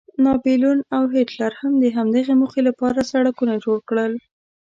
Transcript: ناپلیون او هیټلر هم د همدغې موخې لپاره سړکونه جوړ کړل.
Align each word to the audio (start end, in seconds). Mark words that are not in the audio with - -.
ناپلیون 0.25 0.79
او 0.95 1.03
هیټلر 1.15 1.51
هم 1.61 1.73
د 1.83 1.85
همدغې 1.97 2.33
موخې 2.41 2.61
لپاره 2.69 3.09
سړکونه 3.11 3.53
جوړ 3.65 3.77
کړل. 3.89 4.13